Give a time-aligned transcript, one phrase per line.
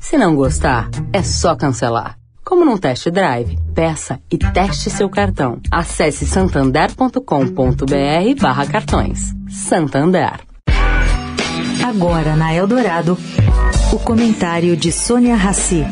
[0.00, 2.16] Se não gostar, é só cancelar.
[2.44, 5.60] Como num test drive, peça e teste seu cartão.
[5.70, 9.34] Acesse santander.com.br barra cartões.
[9.50, 10.40] Santander.
[11.86, 13.18] Agora na Eldorado,
[13.92, 15.84] o comentário de Sônia Rassi.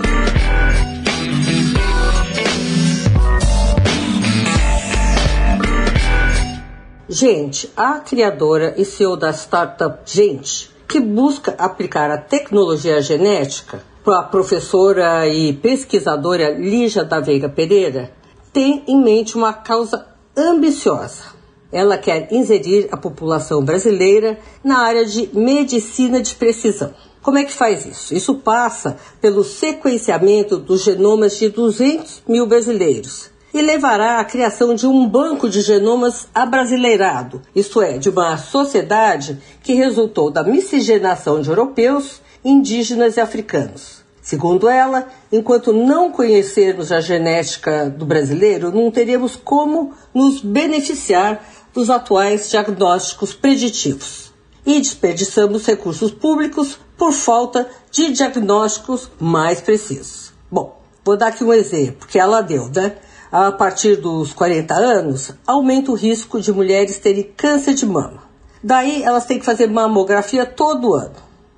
[7.09, 13.81] Gente, a criadora e CEO da startup Gente, que busca aplicar a tecnologia genética,
[14.13, 18.13] a professora e pesquisadora Lígia da Veiga Pereira,
[18.53, 21.37] tem em mente uma causa ambiciosa
[21.73, 26.95] ela quer inserir a população brasileira na área de medicina de precisão.
[27.23, 28.15] Como é que faz isso?
[28.15, 34.87] Isso passa pelo sequenciamento dos genomas de 200 mil brasileiros e levará à criação de
[34.87, 41.49] um banco de genomas abrasileirado, isto é, de uma sociedade que resultou da miscigenação de
[41.49, 44.06] europeus, indígenas e africanos.
[44.27, 51.89] Segundo ela, enquanto não conhecermos a genética do brasileiro, não teríamos como nos beneficiar dos
[51.89, 54.33] atuais diagnósticos preditivos
[54.67, 60.33] e desperdiçamos recursos públicos por falta de diagnósticos mais precisos.
[60.51, 62.97] Bom, vou dar aqui um exemplo que ela deu, né?
[63.31, 68.25] A partir dos 40 anos, aumenta o risco de mulheres terem câncer de mama.
[68.61, 71.15] Daí elas têm que fazer mamografia todo ano.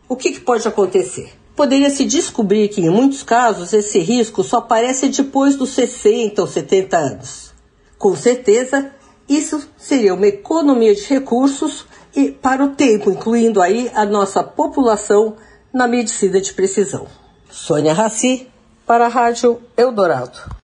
[0.06, 1.37] O que, que pode acontecer?
[1.58, 6.46] Poderia se descobrir que, em muitos casos, esse risco só aparece depois dos 60 ou
[6.46, 7.52] 70 anos.
[7.98, 8.92] Com certeza,
[9.28, 11.84] isso seria uma economia de recursos
[12.14, 15.34] e para o tempo, incluindo aí a nossa população
[15.74, 17.08] na medicina de precisão.
[17.50, 18.46] Sônia Raci,
[18.86, 20.58] para a Rádio Eldorado.